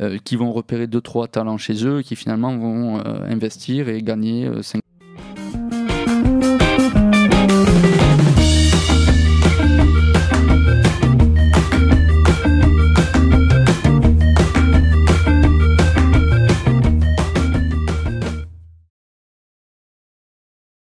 euh, 0.00 0.18
qui 0.22 0.36
vont 0.36 0.52
repérer 0.52 0.86
deux 0.86 1.00
trois 1.00 1.26
talents 1.26 1.58
chez 1.58 1.84
eux, 1.86 2.02
qui 2.02 2.16
finalement 2.16 2.56
vont 2.56 2.98
investir 3.04 3.88
et 3.88 4.02
gagner 4.02 4.50
5 4.62 4.80